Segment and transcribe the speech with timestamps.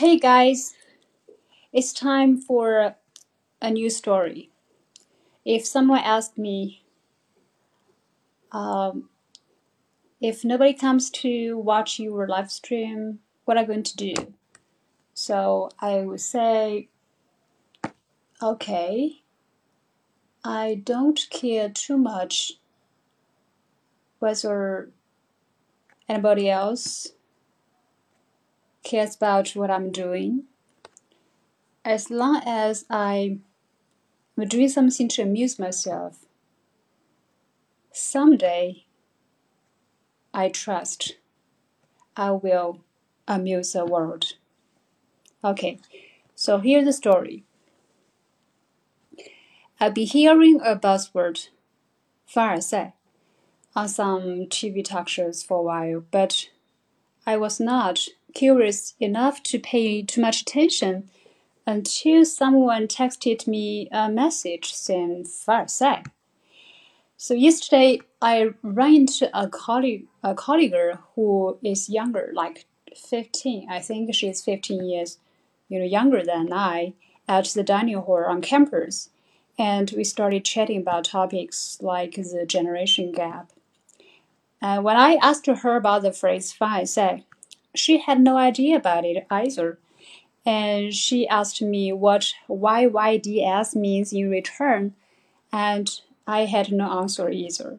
[0.00, 0.72] Hey guys,
[1.74, 2.96] it's time for
[3.60, 4.48] a new story.
[5.44, 6.84] If someone asked me,
[8.50, 9.10] um,
[10.18, 14.14] if nobody comes to watch your live stream, what are you going to do?
[15.12, 16.88] So I would say,
[18.42, 19.20] okay,
[20.42, 22.52] I don't care too much
[24.18, 24.92] whether
[26.08, 27.08] anybody else
[28.83, 30.43] cares about what I'm doing.
[31.83, 33.43] As long as I'm
[34.37, 36.25] doing something to amuse myself,
[37.91, 38.85] someday
[40.33, 41.17] I trust
[42.17, 42.79] I will
[43.27, 44.33] amuse the world.
[45.43, 45.79] Okay,
[46.33, 47.43] so here's the story.
[49.79, 51.49] I've been hearing a buzzword,
[52.25, 52.93] 凡尔赛
[53.75, 56.49] on some TV talk shows for a while, but
[57.25, 61.10] I was not curious enough to pay too much attention
[61.66, 66.04] until someone texted me a message saying Farsai.
[67.16, 70.74] So yesterday I ran into a colleague, a colleague
[71.14, 73.68] who is younger, like 15.
[73.70, 75.18] I think she's 15 years,
[75.68, 76.94] you know, younger than I,
[77.28, 79.10] at the dining hall on campus,
[79.58, 83.52] and we started chatting about topics like the generation gap.
[84.60, 87.24] When I asked her about the phrase "farsai,"
[87.74, 89.78] she had no idea about it either.
[90.44, 94.94] And she asked me what YYDS means in return,
[95.52, 95.88] and
[96.26, 97.78] I had no answer either.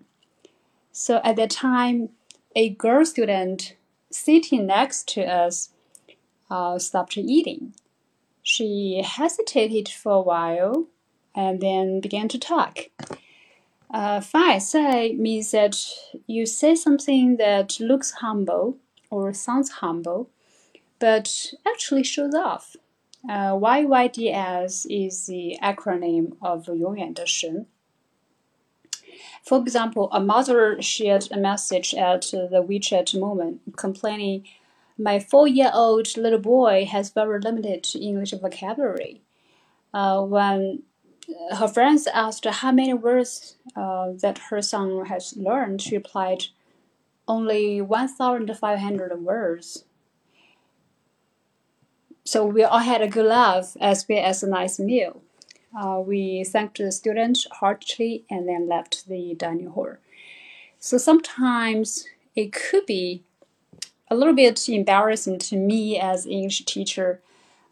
[0.91, 2.09] So at that time,
[2.55, 3.75] a girl student
[4.11, 5.69] sitting next to us
[6.49, 7.73] uh, stopped eating.
[8.43, 10.87] She hesitated for a while
[11.33, 12.89] and then began to talk.
[13.93, 14.21] Uh,
[14.59, 15.77] say means that
[16.27, 18.77] you say something that looks humble
[19.10, 20.30] or sounds humble,
[20.98, 22.76] but actually shows off.
[23.28, 27.66] Uh, YYDS is the acronym of 永远的神.
[29.42, 34.44] For example, a mother shared a message at the WeChat moment complaining,
[34.98, 39.20] My four year old little boy has very limited English vocabulary.
[39.92, 40.82] Uh, when
[41.56, 45.82] her friends asked how many words uh, that her son has learned.
[45.82, 46.44] She replied,
[47.31, 49.85] only 1,500 words.
[52.25, 55.21] So we all had a good laugh as well as a nice meal.
[55.73, 59.95] Uh, we thanked the students heartily and then left the dining hall.
[60.77, 62.05] So sometimes
[62.35, 63.23] it could be
[64.09, 67.21] a little bit embarrassing to me as English teacher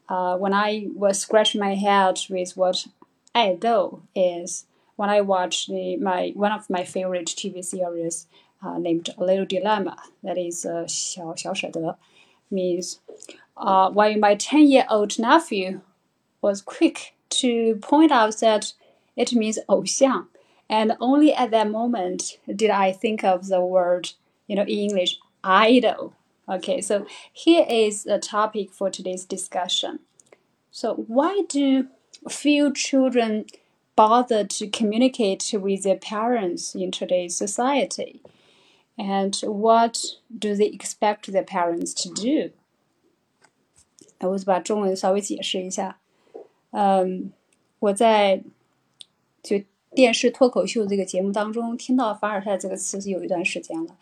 [0.08, 2.88] uh, when I was scratching my head with what
[3.36, 4.66] I do is
[4.96, 8.28] when I watch the, my one of my favorite TV series
[8.63, 9.97] uh, named A Little Dilemma.
[10.23, 11.99] That is uh, 小小舍得
[12.51, 12.99] means
[13.57, 15.81] uh, while my 10 year old nephew
[16.41, 18.73] was quick to point out that
[19.17, 20.27] it means 偶像,
[20.69, 24.13] and only at that moment did I think of the word,
[24.47, 26.15] you know, in English, idol.
[26.49, 30.01] Okay, so here is the topic for today's discussion.
[30.71, 31.87] So, why do
[32.29, 33.47] few children
[33.97, 38.21] bother to communicate with their parents in today's society.
[38.99, 39.99] And what
[40.29, 42.53] do they expect their parents to do?
[44.21, 45.99] 我把中文稍微解释一下。
[46.71, 47.33] 嗯，
[47.81, 48.43] 我在
[49.43, 49.61] 就
[49.91, 53.97] 电视脱口秀这个节目当中听到“凡尔赛”这个词是有一段时间了，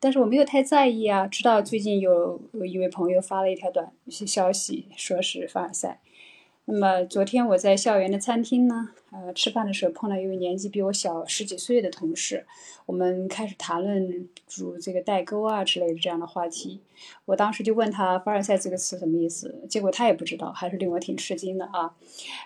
[0.00, 1.26] 但是我没有太在意啊。
[1.26, 6.00] 直到最近有有一位朋友发了一条短消息，说是凡尔赛。
[6.67, 12.43] 那么昨天我在校园的餐厅呢，呃，吃饭的时候碰到一位年纪比我小十几岁的同事，
[12.87, 16.81] 我们开始谈论煮这个代沟啊之类的这样的话题。
[17.25, 21.93] 我当时就问他“凡尔赛”这个词什么意思，结果他也不知道，还是令我挺吃惊的啊。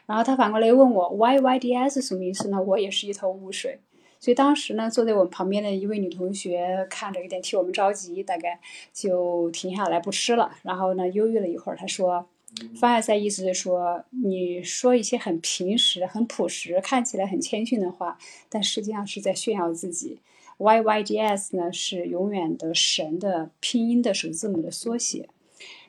[0.05, 2.61] 然后他反过来问我 “YYDS” 什么意思呢？
[2.61, 3.79] 我也是一头雾水。
[4.19, 8.59] 所以当时呢，坐在我们旁边的一位女同学看着有点替我们着急，大概
[8.91, 10.51] 就停下来不吃了。
[10.63, 12.27] 然后呢，犹豫了一会儿，她说。
[12.75, 18.17] 凡尔赛意思是说，你说一些很平实、很朴实、看起来很谦逊的话，
[18.49, 20.19] 但实际上是在炫耀自己。
[20.57, 25.29] YYDS 呢是永远的神的拼音的首字母的缩写。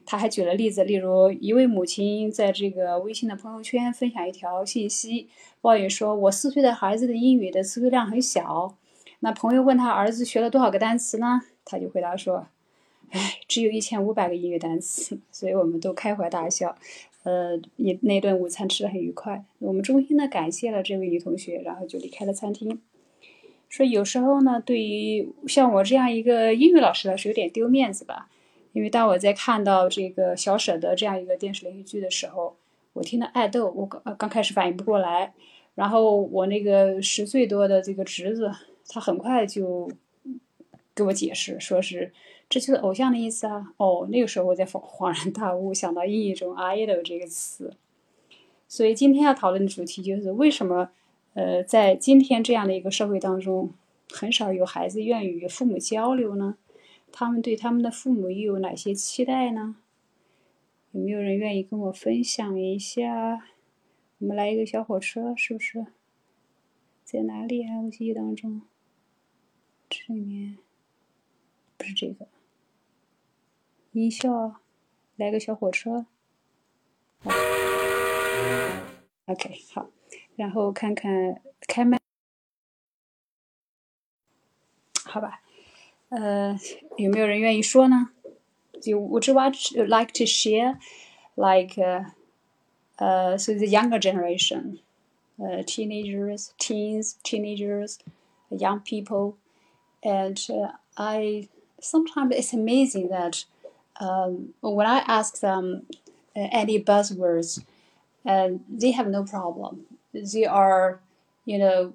[0.06, 5.28] 他还举了例子，例如一位母亲在这个微信的朋友圈分享一条信息，
[5.61, 8.76] 抱怨说：“我四岁的孩子的英语的词汇量很小。”
[9.20, 11.43] 那朋友问他儿子学了多少个单词呢？
[11.64, 12.46] 他就回答说。
[13.11, 16.77] 唉，只有一千五百个英语单词， 所以我们都开怀大笑。
[17.23, 19.45] 呃，也那顿午餐吃的很愉快。
[19.59, 22.81] 我们衷心的感谢了这位女同学，然后就离开了餐厅。
[23.69, 28.29] 说有时候呢，对于像我这样一个英语老师来说，有点丢面子吧。
[28.73, 32.57] 因为当我在看到这个小舍得这样一个电视连续剧的时候，
[32.93, 35.35] 我听到爱豆，我刚刚开始反应不过来，
[35.75, 38.51] 然后我那个十岁多的这个侄子，
[38.89, 39.91] 他很快就
[40.95, 42.12] 给我解释，说是
[42.50, 43.73] 这就是偶像的意思啊。
[43.79, 47.75] 哦，那个时候我在恍恍然大悟，想到英语中 idol 这个词。
[48.69, 50.91] 所以今天要讨论的主题就是为什么，
[51.35, 53.73] 呃，在今天这样的一个社会当中，
[54.11, 56.56] 很少有孩子愿意与父母交流呢？
[57.12, 59.76] 他们对他们的父母又有哪些期待呢？
[60.91, 63.47] 有没有人愿意跟我分享一下？
[64.19, 65.87] 我们来一个小火车，是不是？
[67.05, 67.81] 在哪里啊？
[67.85, 68.62] 我记忆当中，
[69.88, 70.58] 这里面
[71.76, 72.29] 不是这个
[73.92, 74.56] 音效，
[75.16, 76.06] 来个小火车。
[79.25, 79.89] OK，好，
[80.36, 82.00] 然后看看开麦，
[85.04, 85.42] 好吧。
[86.10, 86.57] 呃，
[86.98, 88.12] 有没有人愿意说呢？
[88.81, 90.77] 就 Would you like to share,
[91.36, 92.12] like, uh,
[92.98, 94.80] uh, so the younger generation,
[95.39, 97.98] uh, teenagers, teens, teenagers,
[98.50, 99.38] young people,
[100.01, 101.48] and uh, I
[101.80, 103.45] sometimes it's amazing that
[104.00, 105.86] um, when I ask them
[106.36, 107.63] uh, any buzzwords,
[108.24, 109.86] and they have no problem.
[110.13, 111.00] They are,
[111.45, 111.94] you know,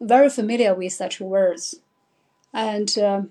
[0.00, 1.76] very familiar with such words,
[2.52, 3.22] and uh,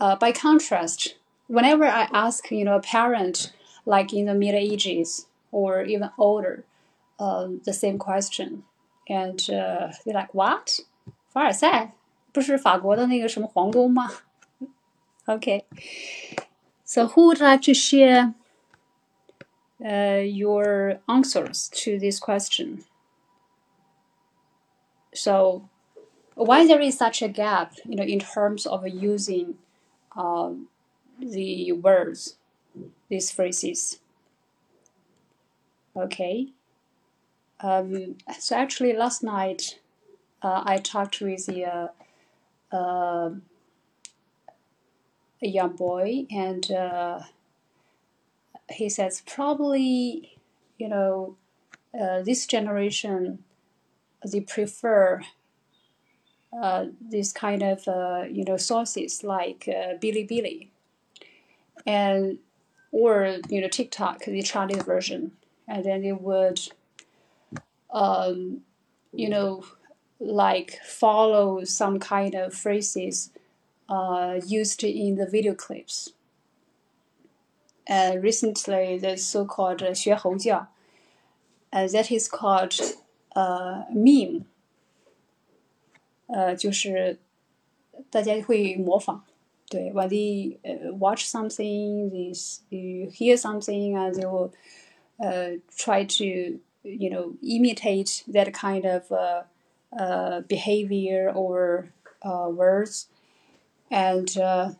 [0.00, 1.16] uh, by contrast,
[1.46, 3.52] whenever I ask, you know, a parent
[3.86, 6.64] like in the Middle Ages or even older,
[7.18, 8.64] uh, the same question,
[9.08, 10.80] and uh, they're like, "What?
[11.28, 11.92] 凡尔赛
[12.32, 14.10] 不是法国的那个什么皇宫吗？
[15.26, 15.64] Okay,
[16.87, 18.33] so who would like to share
[19.85, 22.85] uh, your answers to this question?
[25.13, 25.67] So
[26.35, 29.55] why there is such a gap, you know, in terms of using
[30.15, 30.69] um,
[31.19, 32.37] the words,
[33.09, 33.99] these phrases.
[35.93, 36.47] Okay.
[37.59, 39.79] Um, so actually, last night
[40.41, 41.87] uh, I talked with the uh,
[42.73, 43.31] uh,
[45.41, 47.19] a young boy, and uh,
[48.69, 50.37] he says probably,
[50.77, 51.35] you know,
[51.99, 53.43] uh, this generation
[54.25, 55.21] they prefer
[56.61, 60.69] uh, this kind of uh, you know sources like uh, Bilibili
[61.85, 62.39] and
[62.91, 65.31] or you know TikTok, the Chinese version,
[65.67, 66.59] and then they would
[67.93, 68.61] um,
[69.13, 69.63] you know
[70.19, 73.31] like follow some kind of phrases
[73.88, 76.12] uh, used in the video clips.
[77.86, 80.68] And recently, the so-called 学猴叫,
[81.72, 82.72] uh, that is called
[83.34, 84.44] uh, meme
[86.28, 87.18] 呃，就是
[88.10, 89.22] 大家会模仿，
[89.68, 92.32] 对，when they 呃 watch something, they
[92.70, 94.50] you hear something, and they will
[95.18, 99.42] 呃 try to you know imitate that kind of uh,
[99.92, 101.88] uh, behavior or
[102.22, 103.08] uh, words,
[103.89, 104.71] and uh,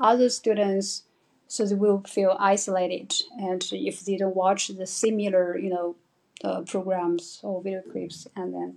[0.00, 1.04] other students
[1.52, 5.96] so they will feel isolated, and if they don't watch the similar you know
[6.42, 8.76] uh, programs or video clips, and then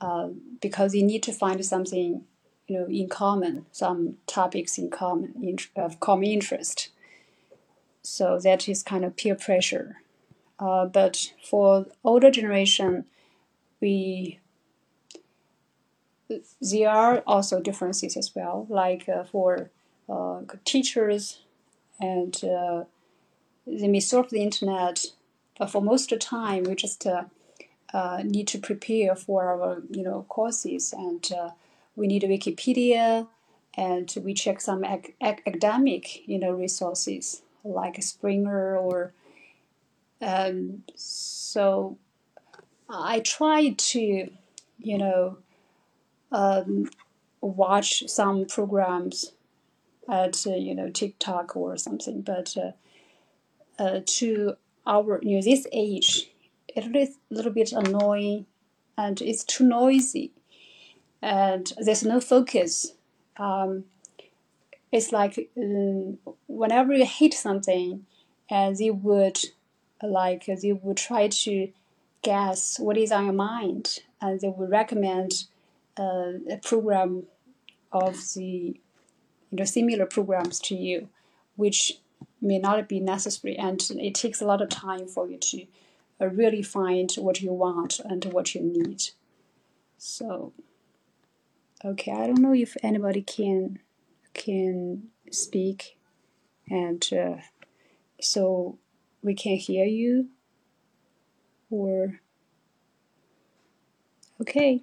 [0.00, 0.28] uh,
[0.60, 2.24] because you need to find something
[2.66, 6.88] you know in common, some topics in common in, of common interest.
[8.02, 9.98] So that is kind of peer pressure.
[10.58, 13.04] Uh, but for older generation,
[13.80, 14.40] we
[16.60, 18.66] there are also differences as well.
[18.68, 19.70] Like uh, for
[20.08, 21.40] uh, teachers,
[22.00, 22.84] and uh,
[23.66, 25.06] they may surf the internet,
[25.58, 27.24] but for most of the time, we just uh,
[27.92, 31.30] uh, need to prepare for our you know courses and
[31.96, 33.26] we need Wikipedia
[33.74, 39.12] and we check some ac- academic you know resources like Springer or
[40.20, 41.96] um, so
[42.88, 44.30] I try to
[44.78, 45.38] you know
[46.32, 46.90] um,
[47.40, 49.32] watch some programs
[50.08, 52.72] at uh, you know TikTok or something but uh,
[53.82, 54.54] uh, to
[54.86, 56.30] our you know this age
[56.68, 58.46] it is a little bit annoying
[58.96, 60.32] and it's too noisy
[61.22, 62.92] and there's no focus.
[63.36, 63.84] Um,
[64.92, 68.06] it's like um, whenever you hate something,
[68.50, 69.38] and they would
[70.02, 71.68] like they would try to
[72.22, 75.44] guess what is on your mind, and they would recommend
[75.98, 77.24] uh, a program
[77.92, 78.80] of the
[79.50, 81.08] you know similar programs to you,
[81.56, 82.00] which
[82.40, 85.66] may not be necessary, and it takes a lot of time for you to
[86.20, 89.02] uh, really find what you want and what you need.
[89.96, 90.52] So,
[91.84, 93.80] okay, I don't know if anybody can
[94.34, 95.98] can speak.
[96.70, 97.36] And uh,
[98.20, 98.78] so
[99.22, 100.28] we can hear you
[101.70, 102.20] or
[104.40, 104.82] okay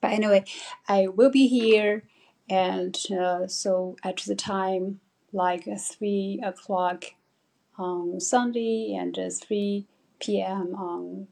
[0.00, 0.44] but anyway
[0.88, 2.04] i will be here
[2.48, 5.00] and uh, so at the time
[5.32, 7.04] like three o'clock
[7.78, 9.86] on sunday and 3
[10.20, 11.26] p.m on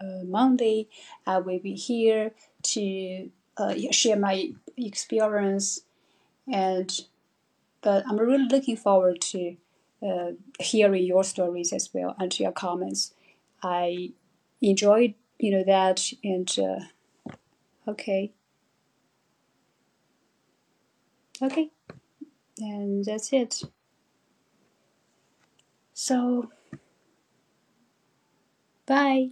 [0.00, 0.88] uh, monday
[1.26, 5.80] i will be here to uh, share my experience
[6.52, 7.00] and
[7.80, 9.56] but i'm really looking forward to
[10.02, 13.12] uh, hearing your stories as well and your comments.
[13.62, 14.12] I
[14.60, 16.84] enjoyed, you know, that and uh,
[17.88, 18.32] okay,
[21.42, 21.70] okay,
[22.60, 23.62] and that's it.
[25.92, 26.50] So,
[28.86, 29.30] bye.